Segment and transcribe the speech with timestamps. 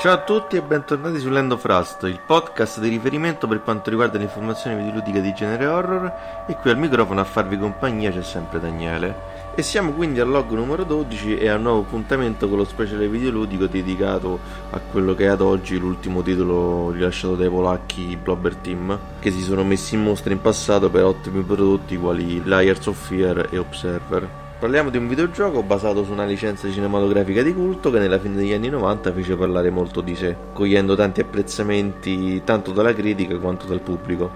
[0.00, 3.90] Ciao a tutti e bentornati su Land of Rust, il podcast di riferimento per quanto
[3.90, 8.22] riguarda le informazioni videoludiche di genere horror e qui al microfono a farvi compagnia c'è
[8.22, 9.12] sempre Daniele.
[9.56, 13.66] E siamo quindi al log numero 12 e al nuovo appuntamento con lo speciale videoludico
[13.66, 14.38] dedicato
[14.70, 19.40] a quello che è ad oggi l'ultimo titolo rilasciato dai polacchi Blobber Team, che si
[19.42, 24.47] sono messi in mostra in passato per ottimi prodotti quali Liars of Fear e Observer.
[24.58, 28.52] Parliamo di un videogioco basato su una licenza cinematografica di culto che nella fine degli
[28.52, 33.80] anni 90 fece parlare molto di sé, cogliendo tanti apprezzamenti tanto dalla critica quanto dal
[33.80, 34.28] pubblico.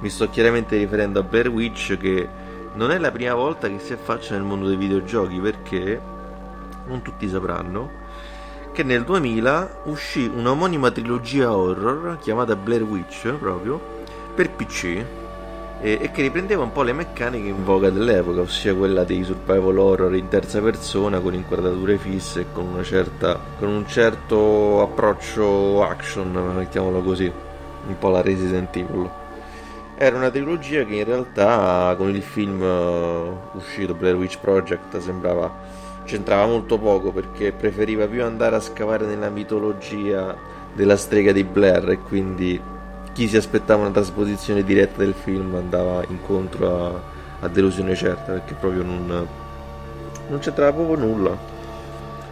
[0.00, 2.26] Mi sto chiaramente riferendo a Blair Witch che
[2.76, 6.00] non è la prima volta che si affaccia nel mondo dei videogiochi perché
[6.86, 7.90] non tutti sapranno
[8.72, 13.78] che nel 2000 uscì un'omonima trilogia horror chiamata Blair Witch proprio
[14.34, 15.04] per PC
[15.80, 19.78] e, e, che riprendeva un po' le meccaniche in voga dell'epoca, ossia quella dei survival
[19.78, 26.32] horror in terza persona con inquadrature fisse e con, certa, con un certo approccio action,
[26.56, 27.30] mettiamolo così,
[27.86, 29.08] un po' la Resident Evil.
[29.96, 35.86] Era una trilogia che in realtà con il film uh, uscito Blair Witch Project sembrava
[36.04, 40.34] c'entrava molto poco perché preferiva più andare a scavare nella mitologia
[40.72, 42.58] della strega di Blair e quindi
[43.18, 47.02] chi si aspettava una trasposizione diretta del film andava incontro a,
[47.40, 49.26] a delusione certa perché proprio non,
[50.28, 51.36] non c'entrava proprio nulla.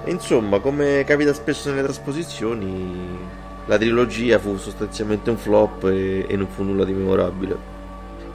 [0.04, 3.18] E insomma, come capita spesso nelle trasposizioni,
[3.64, 7.75] la trilogia fu sostanzialmente un flop e, e non fu nulla di memorabile.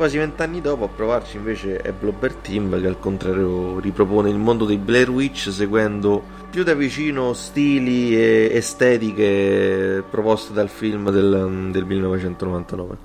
[0.02, 4.66] Quasi vent'anni dopo a provarci invece è Blobber Team che al contrario ripropone il mondo
[4.66, 11.86] di Blair Witch seguendo più da vicino stili e estetiche proposte dal film del, del
[11.86, 12.98] 1999.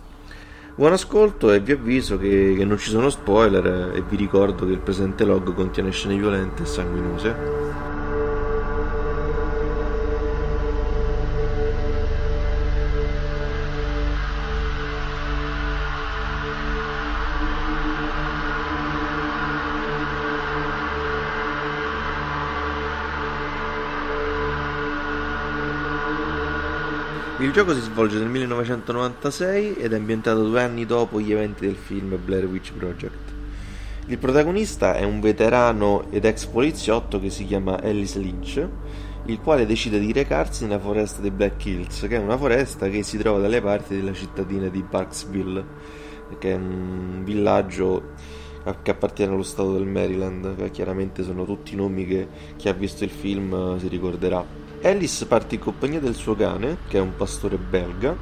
[0.75, 4.72] Buon ascolto e vi avviso che, che non ci sono spoiler e vi ricordo che
[4.72, 7.75] il presente log contiene scene violente e sanguinose.
[27.38, 31.76] Il gioco si svolge nel 1996 ed è ambientato due anni dopo gli eventi del
[31.76, 33.30] film Blair Witch Project.
[34.06, 38.66] Il protagonista è un veterano ed ex poliziotto che si chiama Ellis Lynch,
[39.26, 43.02] il quale decide di recarsi nella foresta dei Black Hills, che è una foresta che
[43.02, 45.64] si trova dalle parti della cittadina di Parksville,
[46.38, 48.14] che è un villaggio
[48.80, 53.04] che appartiene allo stato del Maryland, che chiaramente sono tutti nomi che chi ha visto
[53.04, 54.65] il film si ricorderà.
[54.86, 58.14] Alice parte in compagnia del suo cane, che è un pastore belga,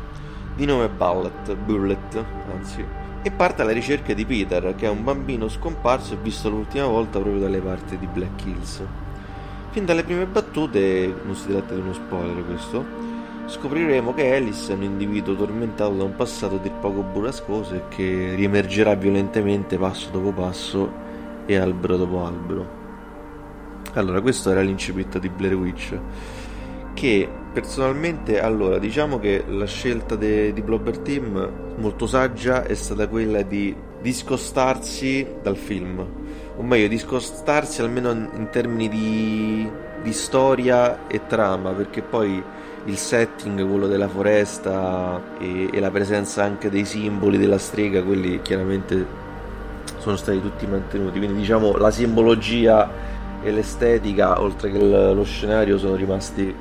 [0.57, 2.83] di nome Bullet, Bullet, anzi,
[3.23, 7.19] e parte alla ricerca di Peter, che è un bambino scomparso e visto l'ultima volta
[7.19, 8.83] proprio dalle parti di Black Hills.
[9.73, 12.83] Fin dalle prime battute, non si tratta di uno spoiler questo,
[13.45, 18.33] scopriremo che Alice è un individuo tormentato da un passato dir poco burrascoso e che
[18.37, 20.91] riemergerà violentemente passo dopo passo
[21.45, 22.83] e albero dopo albero.
[23.97, 25.99] Allora, questo era l'incipit di Blair Witch
[26.95, 33.07] che personalmente allora diciamo che la scelta de, di Blobber Team molto saggia è stata
[33.09, 36.05] quella di discostarsi dal film
[36.57, 39.69] o meglio discostarsi almeno in, in termini di,
[40.03, 42.43] di storia e trama perché poi
[42.87, 48.43] il setting, quello della foresta e, e, la presenza anche dei simboli della strega, quelli
[48.43, 49.07] chiaramente
[49.99, 51.19] sono stati tutti mantenuti.
[51.19, 52.91] Quindi diciamo la simbologia
[53.43, 56.55] e l'estetica, oltre che lo scenario, sono rimasti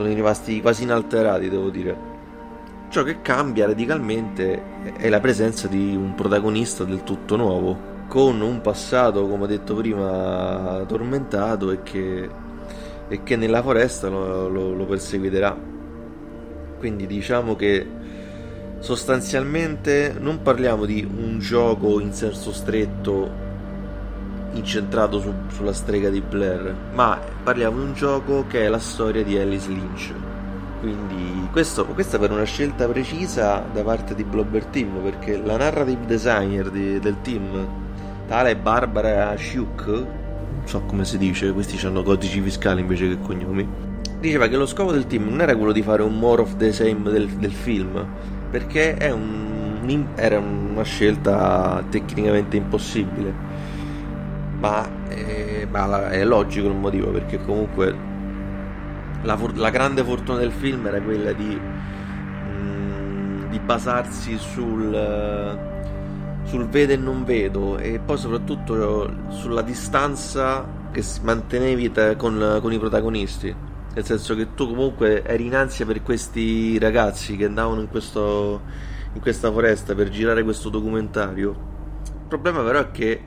[0.00, 2.08] sono rimasti quasi inalterati, devo dire.
[2.88, 7.76] Ciò che cambia radicalmente è la presenza di un protagonista del tutto nuovo,
[8.08, 12.30] con un passato, come ho detto prima, tormentato e che,
[13.08, 15.54] e che nella foresta lo, lo, lo perseguiterà.
[16.78, 17.86] Quindi diciamo che
[18.78, 23.49] sostanzialmente non parliamo di un gioco in senso stretto
[24.52, 29.22] incentrato su, sulla strega di Blair, ma parliamo di un gioco che è la storia
[29.22, 30.12] di Alice Lynch.
[30.80, 36.06] Quindi questo, questa per una scelta precisa da parte di Blobber Team, perché la narrative
[36.06, 37.66] designer di, del team,
[38.26, 43.68] tale Barbara Schuch, non so come si dice, questi hanno codici fiscali invece che cognomi,
[44.20, 46.72] diceva che lo scopo del team non era quello di fare un more of the
[46.72, 48.06] same del, del film,
[48.50, 53.49] perché un, era una scelta tecnicamente impossibile
[54.60, 57.96] ma, eh, ma è logico il motivo perché comunque
[59.22, 65.58] la, la grande fortuna del film era quella di, mh, mm, di basarsi sul,
[66.44, 72.72] sul vedo e non vedo e poi soprattutto sulla distanza che mantenevi te con, con
[72.72, 77.80] i protagonisti nel senso che tu comunque eri in ansia per questi ragazzi che andavano
[77.80, 78.60] in, questo,
[79.14, 81.68] in questa foresta per girare questo documentario.
[82.04, 83.20] Il problema però è che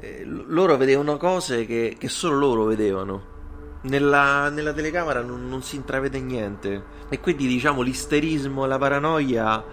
[0.00, 3.38] eh, loro vedevano cose che, che solo loro vedevano.
[3.82, 9.64] Nella, nella telecamera non, non, si intravede niente e quindi diciamo l'isterismo e la paranoia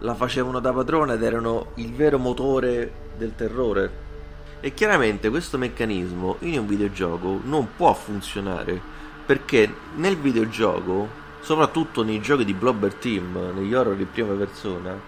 [0.00, 4.10] la facevano da padrone ed erano il vero motore del terrore
[4.58, 8.80] e chiaramente questo meccanismo in un videogioco non può funzionare
[9.24, 11.08] perché nel videogioco,
[11.40, 14.98] soprattutto nei giochi di Blobber Team, negli horror in prima persona,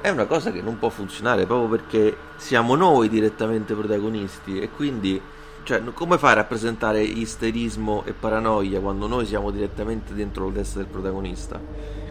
[0.00, 5.20] è una cosa che non può funzionare proprio perché siamo noi direttamente protagonisti e quindi
[5.62, 10.78] cioè, come fai a rappresentare isterismo e paranoia quando noi siamo direttamente dentro la testa
[10.78, 11.60] del protagonista?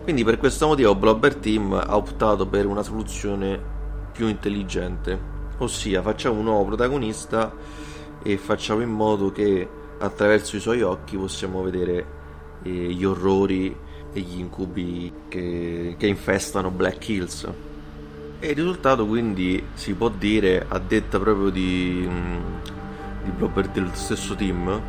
[0.03, 3.59] Quindi per questo motivo Blobber Team ha optato per una soluzione
[4.11, 5.19] più intelligente,
[5.57, 7.51] ossia facciamo un nuovo protagonista
[8.21, 9.67] e facciamo in modo che
[9.97, 12.05] attraverso i suoi occhi possiamo vedere
[12.63, 13.75] eh, gli orrori
[14.13, 17.47] e gli incubi che, che infestano Black Hills.
[18.41, 22.37] E il risultato quindi si può dire, a detta proprio di, mm,
[23.23, 24.81] di Blobber del stesso team,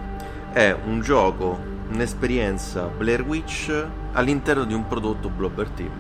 [0.53, 5.91] è un gioco, un'esperienza Blair Witch all'interno di un prodotto Blobber Team.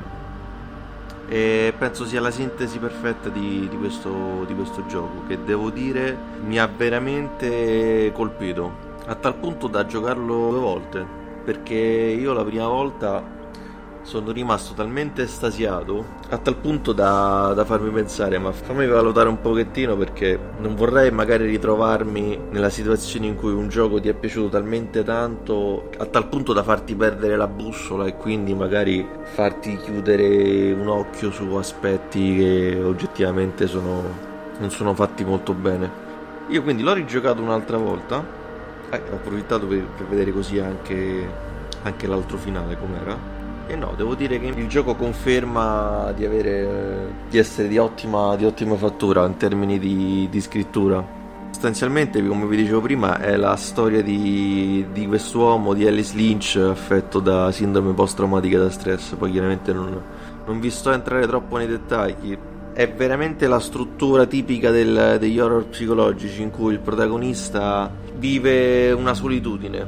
[1.26, 6.16] E penso sia la sintesi perfetta di, di, questo, di questo gioco, che devo dire
[6.44, 11.04] mi ha veramente colpito a tal punto da giocarlo due volte
[11.44, 13.38] perché io la prima volta
[14.02, 19.40] sono rimasto talmente estasiato a tal punto da, da, farmi pensare ma fammi valutare un
[19.40, 24.48] pochettino perché non vorrei magari ritrovarmi nella situazione in cui un gioco ti è piaciuto
[24.48, 30.72] talmente tanto a tal punto da farti perdere la bussola e quindi magari farti chiudere
[30.72, 34.02] un occhio su aspetti che oggettivamente sono,
[34.58, 36.08] non sono fatti molto bene
[36.48, 38.38] io quindi l'ho rigiocato un'altra volta
[38.90, 41.28] eh, ho approfittato per, per vedere così anche,
[41.82, 43.39] anche, l'altro finale com'era.
[43.70, 48.44] E no, devo dire che il gioco conferma di, avere, di essere di ottima, di
[48.44, 51.06] ottima, fattura in termini di, di, scrittura.
[51.52, 57.20] Sostanzialmente, come vi dicevo prima, è la storia di, di quest'uomo, di Alice Lynch, affetto
[57.20, 59.14] da sindrome post-traumatica da stress.
[59.14, 60.02] Poi chiaramente non,
[60.46, 62.36] non vi sto a entrare troppo nei dettagli,
[62.72, 69.14] è veramente la struttura tipica del, degli horror psicologici in cui il protagonista vive una
[69.14, 69.86] solitudine.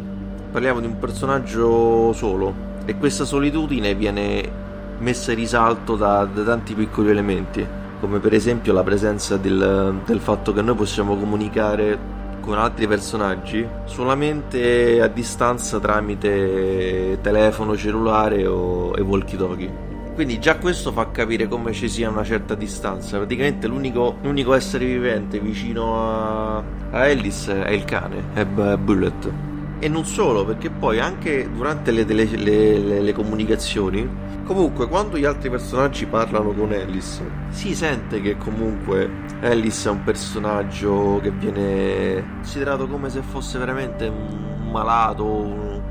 [0.52, 4.50] Parliamo di un personaggio solo e questa solitudine viene
[4.98, 7.66] messa in risalto da, da tanti piccoli elementi,
[8.00, 13.66] come per esempio la presenza del, del fatto che noi possiamo comunicare con altri personaggi
[13.84, 21.48] solamente a distanza tramite telefono cellulare o, e walkie talkie quindi già questo fa capire
[21.48, 23.16] come ci sia una certa distanza.
[23.16, 29.51] Praticamente l'unico, l'unico essere vivente vicino a, a Alice è il cane, è Bullet.
[29.84, 34.08] E non solo, perché poi anche durante le, le, le, le, comunicazioni,
[34.44, 39.10] comunque quando gli altri personaggi parlano con Alice, si sente che comunque
[39.40, 45.82] Alice è un personaggio che viene considerato come se fosse veramente un malato, un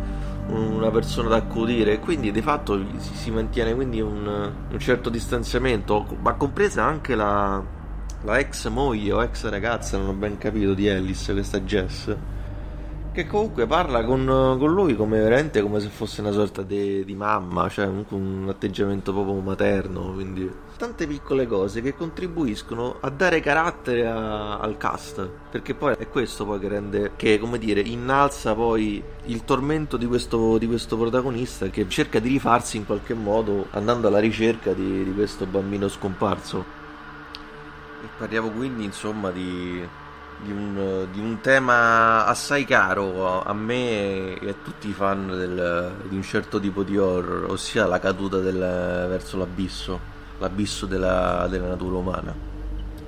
[0.48, 2.00] una persona da accudire.
[2.00, 4.26] Quindi di fatto si, si mantiene quindi un,
[4.72, 7.62] un, certo distanziamento ma compresa anche la,
[8.24, 12.16] la ex moglie o ex ragazza non ho ben capito di Alice questa Jess
[13.14, 14.26] che comunque parla con,
[14.58, 18.46] con, lui come veramente come se fosse una sorta di, di mamma, cioè comunque un
[18.48, 25.30] atteggiamento proprio materno, quindi tante piccole cose che contribuiscono a dare carattere a, al cast,
[25.52, 30.06] perché poi è questo poi che rende, che come dire, innalza poi il tormento di
[30.06, 35.04] questo, di questo protagonista che cerca di rifarsi in qualche modo andando alla ricerca di,
[35.04, 36.80] di questo bambino scomparso.
[38.04, 39.86] E parliamo quindi insomma di
[40.44, 45.94] di un, di un, tema assai caro a me e a tutti i fan del,
[46.08, 50.00] di un certo tipo di horror, ossia la caduta del, verso l'abisso,
[50.40, 52.34] l'abisso della, della, natura umana.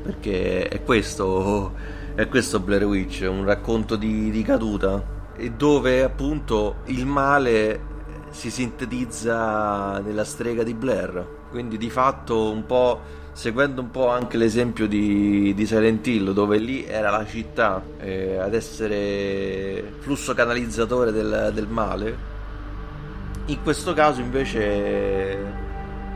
[0.03, 1.73] Perché è questo,
[2.13, 5.03] è questo Blair Witch, un racconto di, di caduta,
[5.35, 7.91] e dove appunto il male
[8.29, 11.41] si sintetizza nella strega di Blair.
[11.49, 16.57] Quindi di fatto un po' seguendo un po' anche l'esempio di, di Silent Hill, dove
[16.57, 22.31] lì era la città eh, ad essere flusso canalizzatore del, del, male,
[23.45, 25.37] in questo caso invece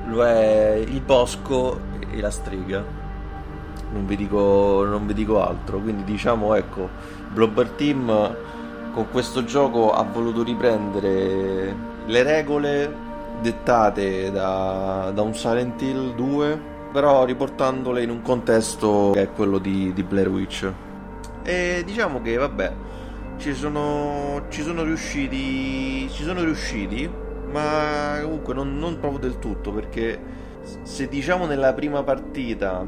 [0.07, 3.05] lo è il bosco e la strega.
[3.89, 6.88] Non vi dico, non vi dico altro, quindi diciamo ecco,
[7.33, 8.36] Blobber Team
[8.93, 13.05] con questo gioco ha voluto riprendere le regole
[13.41, 19.58] dettate da, da un Silent Hill 2 però riportandole in un contesto che è quello
[19.58, 20.72] di, di Blair Witch.
[21.44, 22.74] E diciamo che, vabbè,
[23.38, 27.10] ci sono, ci sono riusciti, ci sono riusciti,
[27.51, 30.20] ma comunque non, non proprio del tutto, perché
[30.82, 32.86] se diciamo nella prima partita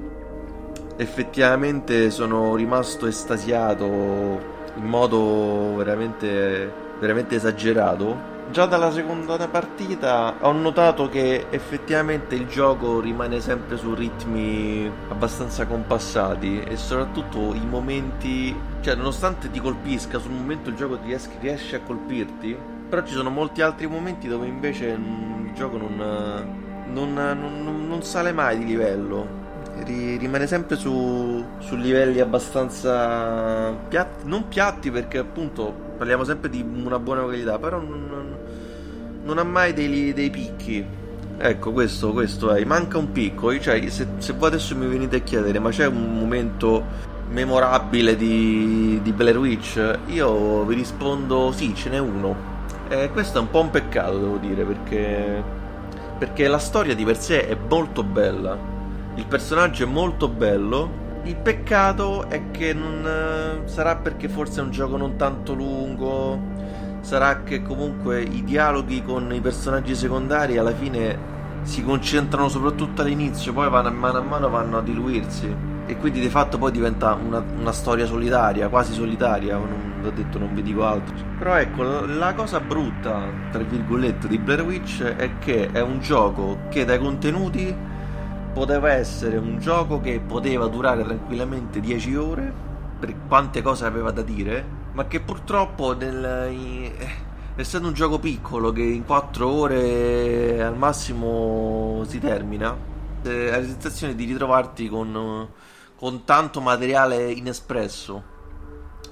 [0.97, 11.07] effettivamente sono rimasto estasiato in modo veramente, veramente esagerato già dalla seconda partita ho notato
[11.07, 18.95] che effettivamente il gioco rimane sempre su ritmi abbastanza compassati e soprattutto i momenti, cioè
[18.95, 22.57] nonostante ti colpisca sul momento il gioco riesce, riesce a colpirti,
[22.89, 28.31] però ci sono molti altri momenti dove invece il gioco non, non, non, non sale
[28.31, 29.37] mai di livello.
[29.85, 36.99] Rimane sempre su, su livelli abbastanza piatti, non piatti perché appunto parliamo sempre di una
[36.99, 38.07] buona qualità, però non,
[39.29, 40.83] non ha mai dei, dei, picchi.
[41.37, 42.63] Ecco, questo, questo è.
[42.65, 43.57] Manca un picco.
[43.59, 46.83] Cioè, se, se, voi adesso mi venite a chiedere, ma c'è un momento
[47.29, 49.99] memorabile di, di Blair Witch?
[50.07, 52.57] Io vi rispondo sì, ce n'è uno.
[52.89, 55.43] E questo è un po' un peccato, devo dire, perché,
[56.17, 58.57] perché la storia di per sé è molto bella.
[59.13, 64.63] Il personaggio è molto bello il peccato è che non eh, sarà perché forse è
[64.63, 66.39] un gioco non tanto lungo,
[67.01, 73.53] sarà che comunque i dialoghi con i personaggi secondari alla fine si concentrano soprattutto all'inizio,
[73.53, 77.43] poi vanno, mano a mano vanno a diluirsi e quindi di fatto poi diventa una,
[77.57, 81.15] una storia solitaria, quasi solitaria, non ho detto non vi dico altro.
[81.37, 86.59] Però ecco, la cosa brutta, tra virgolette, di Blair Witch è che è un gioco
[86.69, 87.75] che dai contenuti
[88.53, 92.53] poteva essere un gioco che poteva durare tranquillamente 10 ore
[92.99, 96.91] per quante cose aveva da dire, ma che purtroppo nel, in,
[97.55, 102.75] essendo un gioco piccolo che in 4 ore al massimo si termina,
[103.23, 105.47] eh, hai la sensazione di ritrovarti con,
[105.95, 108.37] con tanto materiale inespresso.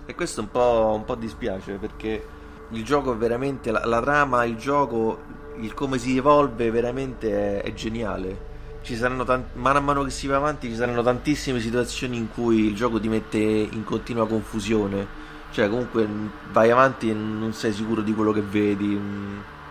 [0.06, 2.26] E questo un po', un po' dispiace perché
[2.70, 5.20] il gioco è veramente la, la trama, il gioco,
[5.58, 8.56] il come si evolve veramente è, è geniale
[8.88, 12.30] ci saranno tant- mano a mano che si va avanti ci saranno tantissime situazioni in
[12.30, 16.08] cui il gioco ti mette in continua confusione cioè comunque
[16.52, 19.00] vai avanti e non sei sicuro di quello che vedi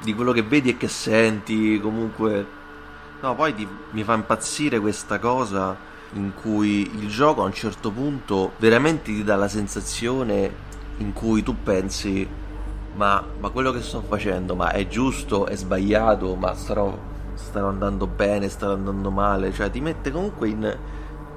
[0.02, 2.46] di quello che vedi e che senti comunque
[3.20, 5.76] no poi ti, mi fa impazzire questa cosa
[6.12, 10.64] in cui il gioco a un certo punto veramente ti dà la sensazione
[10.98, 12.26] in cui tu pensi
[12.94, 18.06] ma, ma quello che sto facendo ma è giusto, è sbagliato ma starò stanno andando
[18.06, 20.78] bene, stanno andando male, cioè ti mette comunque in...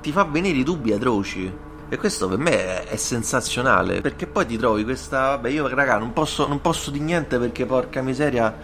[0.01, 1.67] ti fa venire i dubbi atroci.
[1.91, 5.29] E questo per me è, sensazionale, perché poi ti trovi questa...
[5.29, 8.55] Vabbè, io raga non posso, non posso di niente perché porca miseria,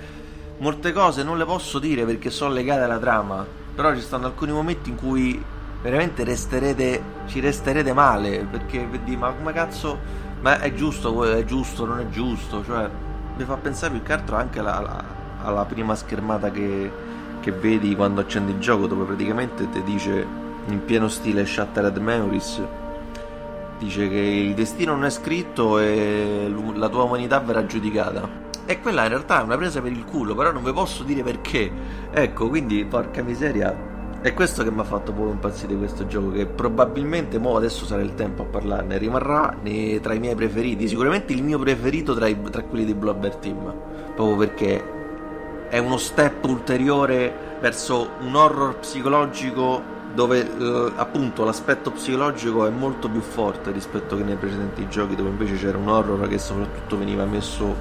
[0.60, 4.52] molte cose non le posso dire perché sono legate alla trama, però ci stanno alcuni
[4.52, 5.44] momenti in cui
[5.82, 9.98] veramente resterete, ci resterete male, perché vedi, ma come cazzo,
[10.42, 12.88] ma è giusto, è giusto, non è giusto, cioè
[13.36, 15.04] mi fa pensare più che altro anche alla, alla,
[15.42, 17.14] alla prima schermata che
[17.46, 20.26] che vedi quando accendi il gioco dove praticamente ti dice
[20.66, 22.60] in pieno stile Shattered Memories
[23.78, 28.44] dice che il destino non è scritto e la tua umanità verrà giudicata.
[28.66, 31.24] E quella in realtà è una presa per il culo però non vi posso dire
[31.24, 31.72] perché.
[32.12, 33.94] Ecco quindi porca miseria
[34.26, 38.02] è questo che mi ha fatto proprio impazzire questo gioco che probabilmente mo adesso sarà
[38.02, 39.56] il tempo a parlarne rimarrà
[40.02, 43.72] tra i miei preferiti sicuramente il mio preferito tra, i, tra quelli di Blobber Team
[44.16, 44.84] proprio perché
[45.70, 53.10] è uno step ulteriore verso un horror psicologico dove eh, appunto l'aspetto psicologico è molto
[53.10, 57.26] più forte rispetto che nei precedenti giochi dove invece c'era un horror che soprattutto veniva
[57.26, 57.76] messo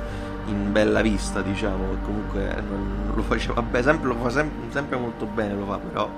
[0.47, 4.99] in bella vista diciamo e comunque non, lo faceva bene sempre, lo fa sempre, sempre
[4.99, 6.11] molto bene lo fa però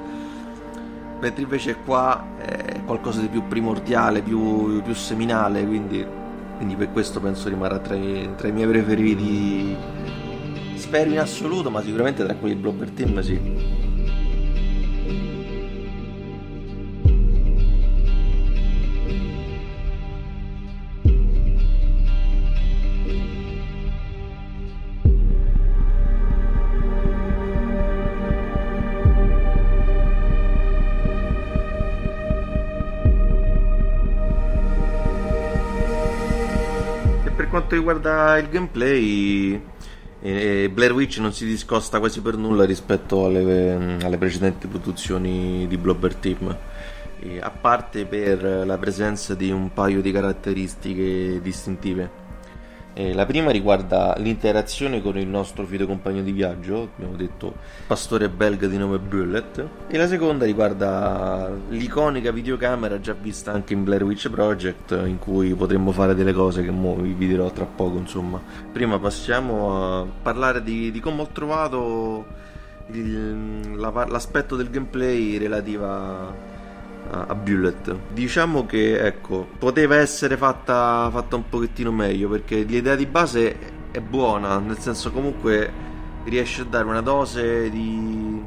[1.21, 6.05] mentre invece qua è qualcosa di più primordiale più, più seminale quindi,
[6.57, 9.77] quindi per questo penso rimarrà tra i, tra i miei preferiti
[10.77, 13.86] spero in assoluto, ma sicuramente tra quelli Blobber Team sì.
[37.77, 39.61] Riguarda il gameplay
[40.21, 45.77] e Blair Witch non si discosta quasi per nulla rispetto alle, alle precedenti produzioni di
[45.77, 46.57] Blobber Team,
[47.21, 52.26] e a parte per la presenza di un paio di caratteristiche distintive.
[52.99, 57.53] Eh, la prima riguarda l'interazione con il nostro videocompagno di viaggio, abbiamo detto
[57.87, 63.85] pastore belga di nome Bullet, e la seconda riguarda l'iconica videocamera già vista anche in
[63.85, 67.99] Blair Witch Project, in cui potremmo fare delle cose che mo vi dirò tra poco,
[67.99, 68.41] insomma.
[68.73, 72.25] Prima passiamo a parlare di, di come ho trovato
[72.93, 76.55] il, la, l'aspetto del gameplay relativa
[77.11, 77.97] a Bullet.
[78.13, 83.57] Diciamo che ecco, poteva essere fatta, fatta un pochettino meglio perché l'idea di base
[83.91, 85.85] è buona, nel senso comunque
[86.25, 88.43] riesce a dare una dose di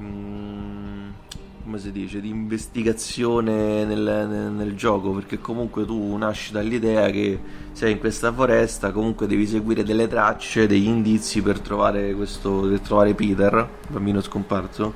[0.00, 1.08] mm,
[1.64, 7.38] come si dice di investigazione nel, nel, nel, gioco perché comunque tu nasci dall'idea che
[7.72, 12.80] sei in questa foresta comunque devi seguire delle tracce degli indizi per trovare questo per
[12.80, 14.94] trovare Peter bambino scomparso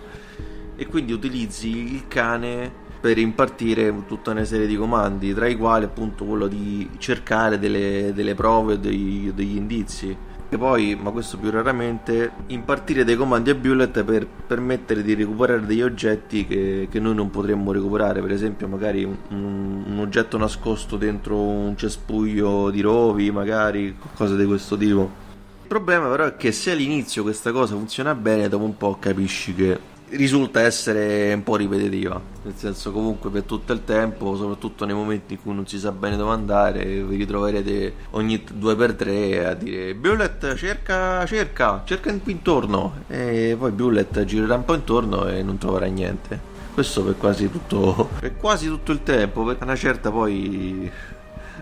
[0.81, 5.85] e quindi utilizzi il cane per impartire tutta una serie di comandi, tra i quali
[5.85, 10.16] appunto quello di cercare delle, delle prove, dei, degli indizi.
[10.49, 15.66] E poi, ma questo più raramente, impartire dei comandi a Bullet per permettere di recuperare
[15.66, 20.97] degli oggetti che, che noi non potremmo recuperare, per esempio magari un, un, oggetto nascosto
[20.97, 25.29] dentro un cespuglio di rovi, magari cose di questo tipo.
[25.61, 29.55] Il problema però è che se all'inizio questa cosa funziona bene, dopo un po' capisci
[29.55, 34.94] che risulta essere un po' ripetitiva, nel senso comunque per tutto il tempo, soprattutto nei
[34.94, 39.46] momenti in cui non si sa bene dove andare, vi ritroverete ogni due per tre
[39.46, 45.29] a dire Bullet cerca, cerca, cerca qui intorno e poi Bullet girerà un po' intorno
[45.29, 46.49] e non troverà niente.
[46.73, 50.90] Questo per quasi tutto, per quasi tutto il tempo, perché una certa poi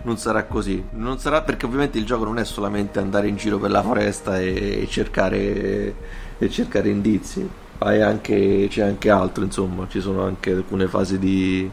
[0.03, 0.81] non sarà così.
[0.91, 4.39] Non sarà perché ovviamente il gioco non è solamente andare in giro per la foresta
[4.39, 5.95] e cercare,
[6.37, 11.69] e cercare indizi anche, c'è anche altro, insomma, ci sono anche alcune fasi di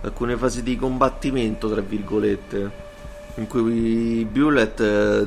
[0.00, 2.70] alcune fasi di combattimento, tra virgolette,
[3.36, 5.26] in cui Bullet eh,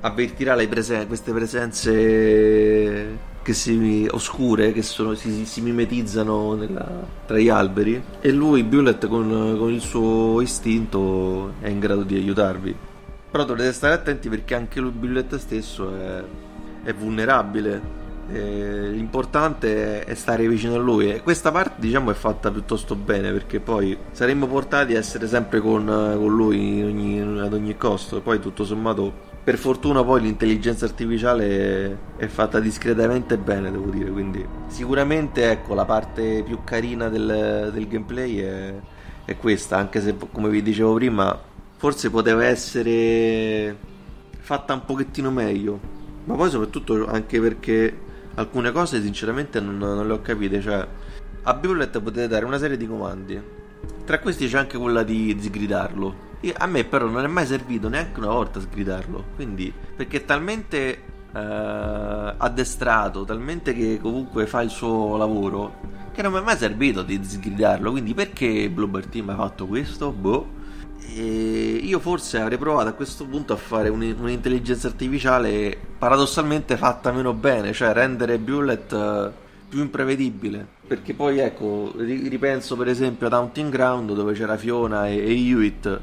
[0.00, 6.86] avvertirà presen- queste presenze che si oscure, che sono, si, si, mimetizzano nella,
[7.26, 12.16] tra gli alberi e lui, Bullet, con, con il suo istinto è in grado di
[12.16, 12.74] aiutarvi.
[13.30, 16.22] Però dovrete stare attenti perché anche lui, Bullet stesso, è,
[16.84, 18.00] è vulnerabile
[18.32, 21.12] eh, l'importante è stare vicino a lui.
[21.12, 25.60] E questa parte diciamo è fatta piuttosto bene perché poi saremmo portati a essere sempre
[25.60, 28.20] con, con lui ogni, ad ogni costo.
[28.20, 34.10] Poi tutto sommato per fortuna poi l'intelligenza artificiale è fatta discretamente bene devo dire.
[34.10, 38.74] Quindi sicuramente ecco la parte più carina del, del gameplay è,
[39.24, 39.76] è questa.
[39.76, 41.38] Anche se come vi dicevo prima
[41.76, 43.76] forse poteva essere
[44.38, 46.00] fatta un pochettino meglio.
[46.24, 50.60] Ma poi soprattutto anche perché alcune cose sinceramente non, non le ho capite.
[50.60, 50.86] Cioè,
[51.42, 53.40] a Bullet potete dare una serie di comandi.
[54.04, 56.30] Tra questi c'è anche quella di sgridarlo.
[56.54, 59.24] a me però non è mai servito neanche una volta sgridarlo.
[59.34, 65.80] Quindi, perché è talmente eh, addestrato, talmente che comunque fa il suo lavoro,
[66.12, 67.90] che non mi è mai servito di sgridarlo.
[67.90, 70.12] Quindi perché Bluebird Team ha fatto questo?
[70.12, 70.60] Boh.
[71.14, 77.34] E io forse avrei provato a questo punto a fare un'intelligenza artificiale paradossalmente fatta meno
[77.34, 79.30] bene, cioè rendere Bullet eh,
[79.68, 80.66] più imprevedibile.
[80.86, 86.00] Perché poi ecco, ripenso per esempio a Hunting Ground dove c'era Fiona e, e Hewitt,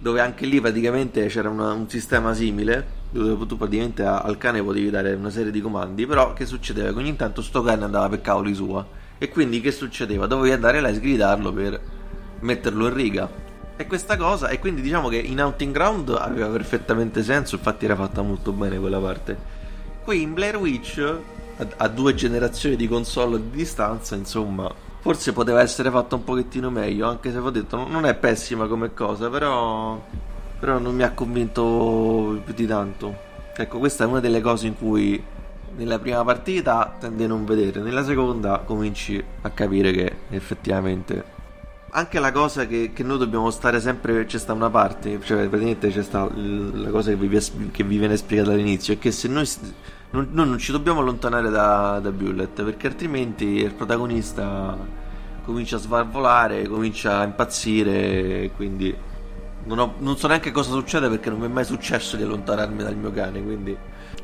[0.00, 4.90] dove anche lì praticamente c'era una, un sistema simile, dove tu praticamente al cane potevi
[4.90, 6.92] dare una serie di comandi, però che succedeva?
[6.92, 8.84] Che ogni tanto sto cane andava per cavoli sua.
[9.18, 10.26] E quindi che succedeva?
[10.26, 11.80] Dovevi andare là e sgridarlo per
[12.40, 13.41] metterlo in riga
[13.76, 17.96] e questa cosa, e quindi diciamo che in Hunting Ground aveva perfettamente senso, infatti era
[17.96, 19.36] fatta molto bene quella parte.
[20.04, 20.98] Qui in Blair Witch,
[21.56, 26.70] a, a due generazioni di console di distanza, insomma, forse poteva essere fatta un pochettino
[26.70, 30.00] meglio, anche se ho detto non è pessima come cosa, però,
[30.60, 33.30] però non mi ha convinto più di tanto.
[33.56, 35.22] Ecco, questa è una delle cose in cui
[35.76, 41.40] nella prima partita tende a non vedere, nella seconda cominci a capire che effettivamente
[41.94, 45.90] anche la cosa che, che, noi dobbiamo stare sempre, c'è sta una parte, cioè praticamente
[45.90, 47.28] c'è sta la cosa che vi,
[47.70, 49.46] che vi viene spiegata all'inizio, è che se noi,
[50.10, 54.76] non, noi non ci dobbiamo allontanare da, da Bullet, perché altrimenti il protagonista
[55.44, 58.94] comincia a svalvolare, comincia a impazzire, quindi
[59.64, 62.82] non, ho, non, so neanche cosa succede perché non mi è mai successo di allontanarmi
[62.82, 63.76] dal mio cane, quindi,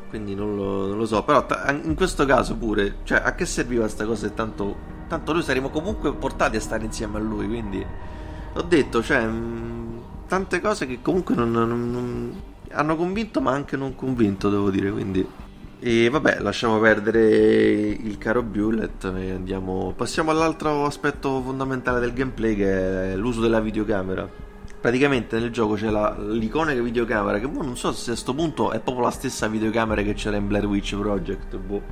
[0.08, 3.46] quindi non, lo, non, lo, so, però t- in questo caso pure, cioè a che
[3.46, 7.84] serviva questa cosa tanto tanto noi saremo comunque portati a stare insieme a lui, quindi
[8.52, 13.52] ho detto, cioè, mh, mm, tante cose che comunque non, non, non, hanno convinto ma
[13.52, 15.26] anche non convinto, devo dire, quindi...
[15.80, 19.94] E vabbè, lasciamo perdere il caro Bullet e andiamo...
[19.96, 24.28] Passiamo all'altro aspetto fondamentale del gameplay che è l'uso della videocamera.
[24.80, 28.70] Praticamente nel gioco c'è la, l'iconica videocamera che boh, non so se a questo punto
[28.70, 31.82] è proprio la stessa videocamera che c'era in Blair Witch Project boh.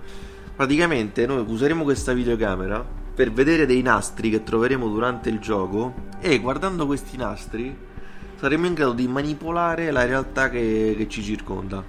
[0.54, 6.38] praticamente noi useremo questa videocamera per vedere dei nastri che troveremo durante il gioco e
[6.38, 7.76] guardando questi nastri
[8.36, 11.82] saremo in grado di manipolare la realtà che, che ci circonda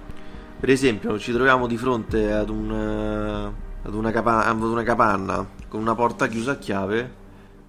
[0.58, 5.80] per esempio ci troviamo di fronte ad, un, ad, una capa- ad una capanna con
[5.80, 7.17] una porta chiusa a chiave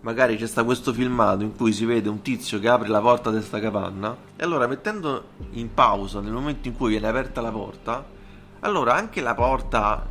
[0.02, 3.30] magari c'è sta questo filmato in cui si vede un tizio che apre la porta
[3.30, 7.52] di questa capanna e allora mettendo in pausa nel momento in cui viene aperta la
[7.52, 8.06] porta
[8.62, 10.06] allora anche la porta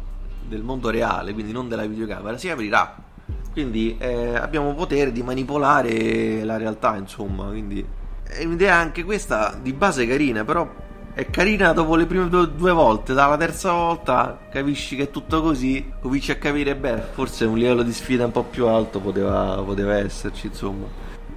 [0.47, 3.07] del mondo reale quindi non della videocamera si aprirà.
[3.53, 7.85] Quindi eh, abbiamo potere di manipolare la realtà insomma quindi
[8.23, 10.71] è un'idea anche questa di base carina però
[11.19, 15.43] è carina dopo le prime due, due, volte, dalla terza volta capisci che è tutto
[15.43, 19.61] così, cominci a capire, beh, forse un livello di sfida un po' più alto poteva,
[19.67, 20.87] poteva esserci, insomma.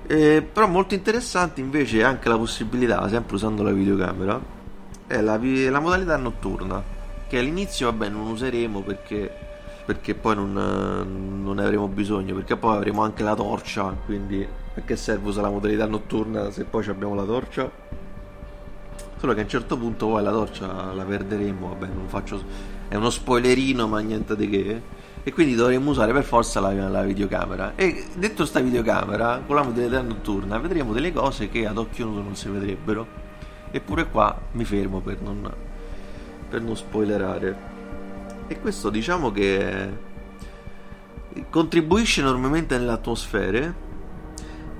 [0.06, 4.40] Eh, però molto interessante invece anche la possibilità, sempre usando la videocamera,
[5.08, 6.84] è la, la modalità notturna,
[7.28, 9.34] che all'inizio, vabbè, non useremo perché,
[9.84, 10.54] perché poi non,
[11.44, 15.48] non ne avremo bisogno, perché poi avremo anche la torcia, quindi a che serve usare
[15.48, 17.81] la modalità notturna se poi abbiamo la torcia?
[19.22, 22.44] Solo che a un certo punto poi la torcia la perderemo, vabbè, non faccio...
[22.88, 24.82] È uno spoilerino, ma niente di che.
[25.22, 27.74] E quindi dovremmo usare per forza la, la videocamera.
[27.76, 32.24] E dentro sta videocamera, con la modalità notturna, vedremo delle cose che ad occhio nudo
[32.24, 33.06] non si vedrebbero.
[33.70, 35.54] Eppure qua mi fermo per non,
[36.50, 37.56] per non spoilerare.
[38.48, 39.98] E questo diciamo che
[41.52, 43.90] contribuisce enormemente nelle atmosfere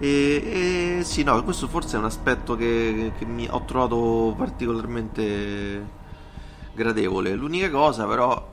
[0.02, 5.88] e, e, sì, no, questo forse è un aspetto che, che mi ho trovato particolarmente
[6.74, 7.36] gradevole.
[7.36, 8.52] L'unica cosa, però,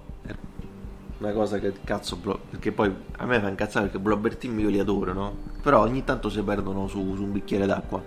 [1.20, 4.78] una cosa che cazzo, perché poi a me fa incazzare perché Blobber Team io li
[4.78, 5.34] adoro, no?
[5.62, 8.02] Però ogni tanto si perdono su, su un bicchiere d'acqua.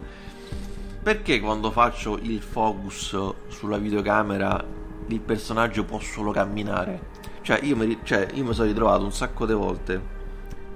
[1.01, 4.63] Perché quando faccio il focus sulla videocamera
[5.07, 7.09] il personaggio può solo camminare?
[7.41, 9.99] Cioè, io mi, cioè, io mi sono ritrovato un sacco di volte,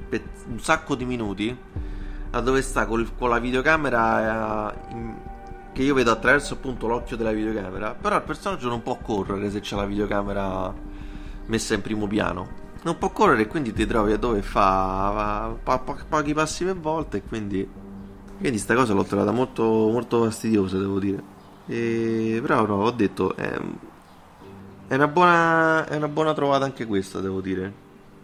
[0.09, 1.55] per un sacco di minuti
[2.35, 5.15] da dove sta col, con la videocamera eh, in,
[5.71, 7.95] che io vedo attraverso appunto l'occhio della videocamera.
[7.95, 10.73] Però il personaggio non può correre se c'è la videocamera
[11.45, 12.63] messa in primo piano.
[12.83, 16.77] Non può correre e quindi ti trovi a dove fa pa, pa, pochi passi per
[16.77, 17.67] volta e quindi
[18.37, 21.23] quindi sta cosa l'ho trovata molto, molto fastidiosa devo dire.
[21.67, 23.57] E, però no ho detto è,
[24.87, 27.71] è, una buona, è una buona trovata anche questa devo dire.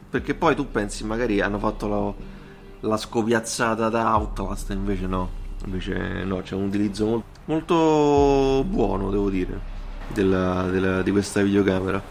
[0.09, 2.39] Perché poi tu pensi magari hanno fatto la
[2.81, 5.39] la scopiazzata da Outlast invece no.
[5.65, 9.59] Invece no c'è un utilizzo molto, molto buono devo dire
[10.07, 12.01] della, della, di questa videocamera.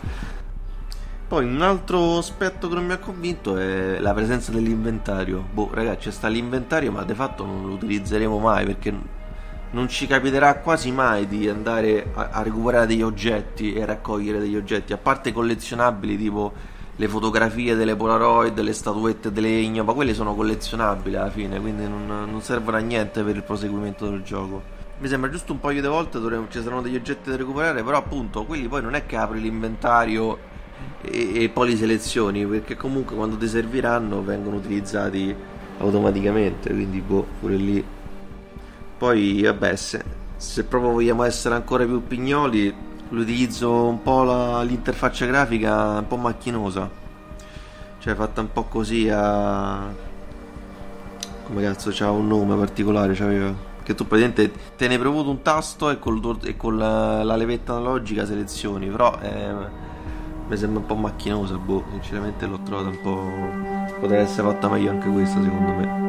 [1.26, 5.44] Poi un altro aspetto che non mi ha convinto è la presenza dell'inventario.
[5.52, 9.18] Boh ragazzi sta l'inventario ma di fatto non lo utilizzeremo mai perché
[9.72, 14.56] non ci capiterà quasi mai di andare a, a recuperare degli oggetti e raccogliere degli
[14.56, 16.52] oggetti a parte collezionabili tipo
[17.00, 21.88] le fotografie delle Polaroid, le statuette di legno, ma quelle sono collezionabili alla fine, quindi
[21.88, 24.62] non, non, servono a niente per il proseguimento del gioco.
[24.98, 27.96] Mi sembra giusto un paio di volte dovremo, ci saranno degli oggetti da recuperare, però
[27.96, 30.36] appunto quelli poi non è che apri l'inventario
[31.00, 35.34] e, e poi li selezioni, perché comunque quando ti serviranno vengono utilizzati
[35.78, 37.82] automaticamente, quindi boh, pure lì.
[38.98, 40.04] Poi vabbè, se,
[40.36, 46.16] se proprio vogliamo essere ancora più pignoli, l'utilizzo un po' la, l'interfaccia grafica un po'
[46.16, 46.88] macchinosa.
[47.98, 50.08] Cioè fatta un po' così a
[51.50, 55.90] come cazzo c'ha un nome particolare c'aveva che tu praticamente te ne premuto un tasto
[55.90, 59.52] e, col, e con la, la, levetta analogica selezioni però eh,
[60.46, 64.90] mi sembra un po' macchinosa boh sinceramente l'ho trovata un po' potrebbe essere fatta meglio
[64.90, 65.99] anche questa secondo me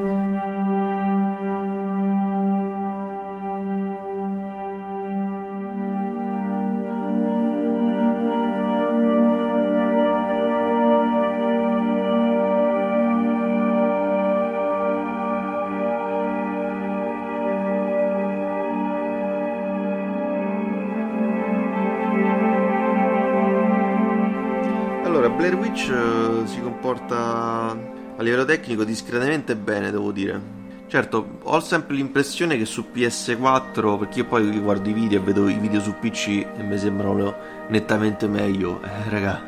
[25.41, 27.71] Blair Witch eh, si comporta
[28.15, 30.39] a livello tecnico discretamente bene, devo dire.
[30.86, 35.49] Certo, ho sempre l'impressione che su PS4, perché io poi guardo i video e vedo
[35.49, 37.34] i video su PC e mi sembrano
[37.69, 38.82] nettamente meglio.
[38.86, 39.41] Eh, raga,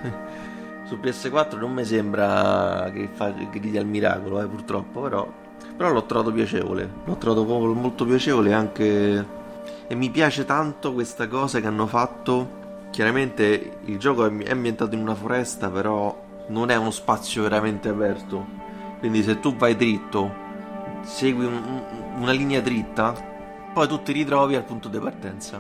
[0.86, 5.32] su PS4 non mi sembra che, fa, gridi al miracolo, eh, purtroppo, però,
[5.78, 6.90] però l'ho trovato piacevole.
[7.06, 9.42] L'ho trovato molto piacevole anche...
[9.86, 12.62] E mi piace tanto questa cosa che hanno fatto
[12.94, 16.16] Chiaramente il gioco è ambientato in una foresta, però
[16.50, 18.46] non è uno spazio veramente aperto.
[19.00, 20.32] Quindi se tu vai dritto,
[21.02, 21.82] segui un,
[22.20, 23.16] una linea dritta,
[23.74, 25.60] poi tu ti ritrovi al punto di partenza.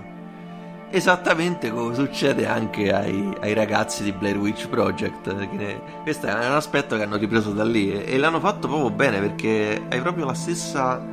[0.91, 5.33] Esattamente come succede anche ai, ai ragazzi di Blair Witch Project.
[5.33, 8.91] Ne, questo è un aspetto che hanno ripreso da lì e, e l'hanno fatto proprio
[8.91, 11.03] bene perché hai proprio la stessa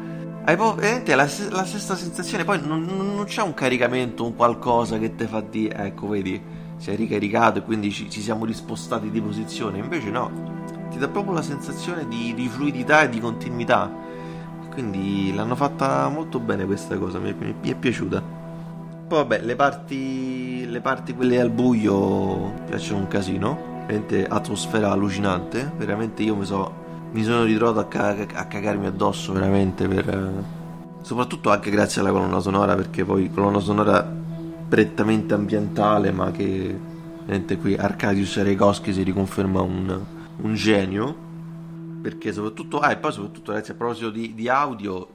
[0.44, 2.44] hai veramente la, la, stessa sensazione.
[2.44, 6.40] Poi non, non, c'è un caricamento, un qualcosa che ti fa di ecco, vedi,
[6.76, 9.78] si è ricaricato e quindi ci, ci, siamo rispostati di posizione.
[9.78, 10.30] Invece no,
[10.90, 13.90] ti dà proprio la sensazione di, di fluidità e di continuità.
[14.70, 18.22] Quindi l'hanno fatta molto bene questa cosa, mi, mi, mi è piaciuta.
[19.08, 23.68] Poi vabbè, le parti, le parti quelle al buio piacciono un casino.
[23.80, 25.72] Veramente atmosfera allucinante.
[25.76, 26.79] Veramente io mi, so,
[27.12, 30.58] mi sono ritrovato a, ca- a, cagarmi addosso veramente per...
[31.02, 34.06] Soprattutto anche grazie alla colonna sonora, perché poi colonna sonora
[34.68, 36.78] prettamente ambientale, ma che
[37.20, 40.00] veramente qui Arcadius Rekowski si riconferma un,
[40.42, 41.28] un genio.
[42.02, 45.08] Perché soprattutto, ah, e poi soprattutto ragazzi, a proposito di, di audio,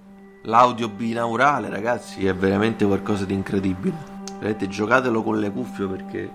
[0.44, 4.14] l'audio binaurale, ragazzi, è veramente qualcosa di incredibile.
[4.34, 6.30] Veramente giocatelo con le cuffie perché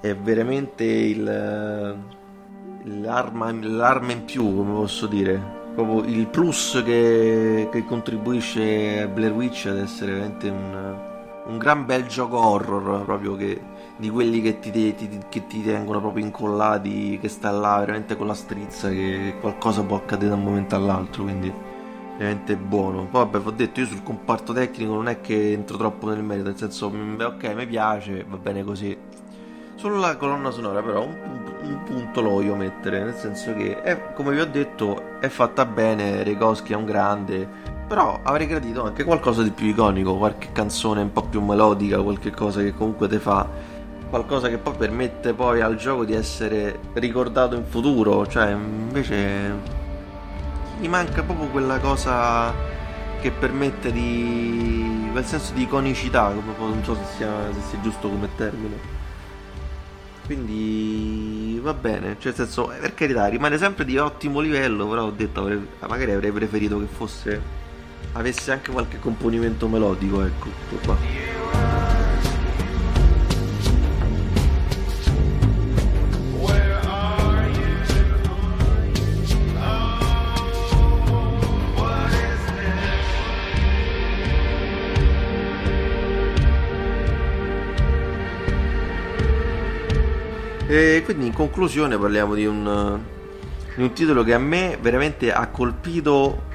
[0.00, 1.96] è veramente il,
[2.86, 5.64] l'arma, l'arma in più, come posso dire.
[5.74, 10.96] Proprio il plus che, che contribuisce a Blair Witch ad essere veramente un,
[11.46, 13.60] un gran bel gioco horror, proprio che,
[13.96, 18.26] di quelli che ti, ti, che ti tengono proprio incollati, che sta là veramente con
[18.26, 21.52] la strizza, che qualcosa può accadere da un momento all'altro, quindi
[22.16, 23.06] veramente buono.
[23.10, 26.22] Poi vabbè, vi ho detto, io sul comparto tecnico non è che entro troppo nel
[26.22, 28.96] merito, nel senso, mm, ok, mi piace, va bene così.
[29.74, 34.32] Sulla colonna sonora però un, un, punto lo voglio mettere, nel senso che, è, come
[34.32, 37.48] vi ho detto, è fatta bene, Rekowski è un grande,
[37.86, 42.30] però avrei gradito anche qualcosa di più iconico, qualche canzone un po' più melodica, qualche
[42.30, 43.74] cosa che comunque ti fa
[44.08, 49.74] qualcosa che poi permette poi al gioco di essere ricordato in futuro, cioè invece
[50.78, 52.52] mi manca proprio quella cosa
[53.20, 58.28] che permette di quel senso di iconicità non so se sia, se sia giusto come
[58.36, 58.94] termine
[60.26, 65.10] quindi va bene cioè nel senso per carità rimane sempre di ottimo livello però ho
[65.10, 65.48] detto
[65.80, 67.40] magari avrei preferito che fosse
[68.12, 71.65] avesse anche qualche componimento melodico ecco tutto qua
[91.06, 93.00] quindi in conclusione parliamo di un,
[93.76, 96.46] di un titolo che a me veramente ha colpito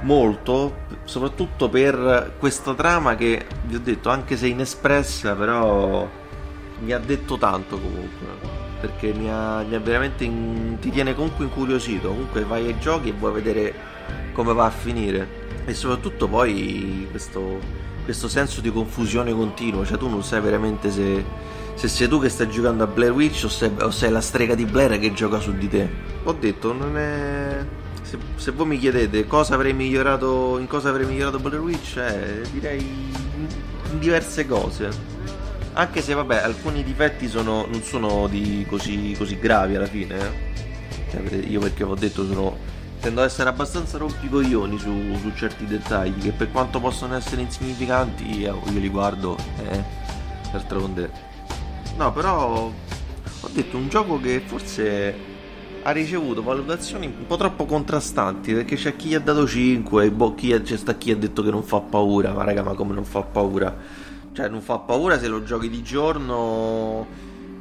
[0.00, 6.08] molto, soprattutto per questa trama che vi ho detto, anche se inespressa, però
[6.78, 8.56] mi ha detto tanto comunque.
[8.80, 12.08] Perché mi ha, mi ha veramente in, ti tiene comunque incuriosito.
[12.08, 13.74] Comunque vai ai giochi e vuoi vedere
[14.32, 15.28] come va a finire.
[15.66, 17.58] E soprattutto poi questo,
[18.04, 21.22] questo senso di confusione continua, cioè tu non sai veramente se
[21.78, 24.56] se sei tu che stai giocando a Blair Witch o sei, o sei la strega
[24.56, 25.88] di Blair che gioca su di te.
[26.24, 27.64] Ho detto, non è...
[28.02, 32.42] Se, se, voi mi chiedete cosa avrei migliorato, in cosa avrei migliorato Blair Witch, eh,
[32.50, 34.90] direi in diverse cose.
[35.74, 40.18] Anche se, vabbè, alcuni difetti sono, non sono di così, così gravi alla fine.
[40.18, 41.10] Eh.
[41.12, 42.56] Cioè, io perché ho detto sono
[42.98, 48.40] tendo ad essere abbastanza rompicoglioni su, su, certi dettagli che per quanto possono essere insignificanti
[48.40, 49.82] io, io li guardo eh,
[50.50, 51.27] d'altronde
[51.98, 52.70] No, però
[53.40, 55.12] ho detto un gioco che forse
[55.82, 60.48] ha ricevuto valutazioni un po' troppo contrastanti perché c'è chi ha dato 5 boh, chi
[60.62, 63.22] c'è sta chi ha detto che non fa paura ma raga ma come non fa
[63.22, 63.76] paura?
[64.32, 67.04] Cioè non fa paura se lo giochi di giorno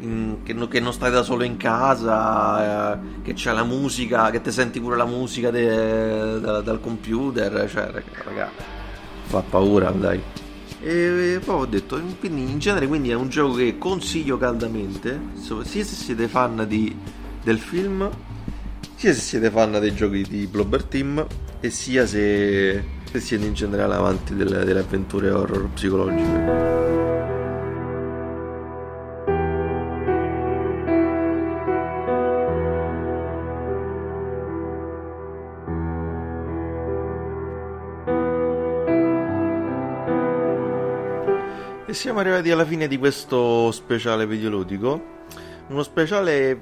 [0.01, 4.41] in, che, che, non stai da solo in casa eh, che c'è la musica che
[4.41, 7.91] ti senti pure la musica de, da, dal computer cioè
[8.23, 8.51] raga
[9.23, 10.21] fa paura dai
[10.79, 15.63] e poi ho detto, quindi in genere quindi è un gioco che consiglio caldamente, sia
[15.63, 16.95] se siete fan di,
[17.43, 18.09] del film,
[18.95, 21.25] sia se siete fan dei giochi di Blobber Team,
[21.59, 26.75] e sia se, se siete in generale avanti delle, delle avventure horror psicologiche.
[41.89, 45.01] E siamo arrivati alla fine di questo speciale videoludico.
[45.69, 46.61] Uno speciale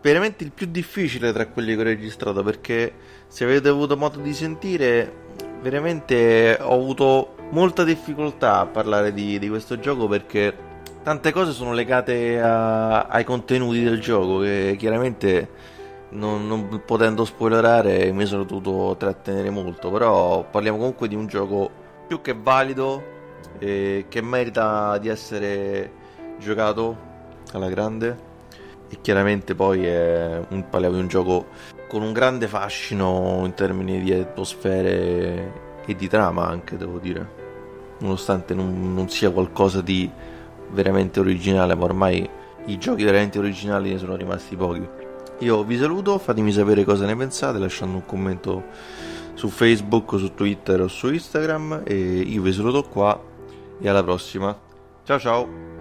[0.00, 2.92] veramente il più difficile tra quelli che ho registrato perché
[3.26, 5.12] se avete avuto modo di sentire
[5.60, 10.56] veramente ho avuto molta difficoltà a parlare di, di questo gioco perché
[11.02, 15.50] tante cose sono legate a, ai contenuti del gioco che chiaramente
[16.10, 21.68] non, non potendo spoilerare mi sono dovuto trattenere molto però parliamo comunque di un gioco
[22.06, 23.16] più che valido
[23.58, 25.90] e che merita di essere
[26.38, 26.96] giocato
[27.52, 28.26] alla grande?
[28.88, 31.46] E chiaramente poi è un, parliamo di un gioco
[31.88, 35.52] con un grande fascino in termini di atmosfere
[35.84, 37.36] e di trama anche devo dire.
[37.98, 40.10] Nonostante non, non sia qualcosa di
[40.70, 42.28] veramente originale ma ormai
[42.66, 44.86] i giochi veramente originali ne sono rimasti pochi.
[45.40, 48.64] Io vi saluto fatemi sapere cosa ne pensate lasciando un commento
[49.34, 53.27] su Facebook, su Twitter o su Instagram e io vi saluto qua
[53.80, 54.56] e alla prossima.
[55.04, 55.77] Ciao ciao